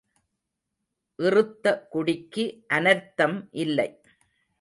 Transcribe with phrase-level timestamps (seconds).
[1.19, 2.45] இறுத்த குடிக்கு
[2.73, 3.89] அனர்த்தம் இல்லை.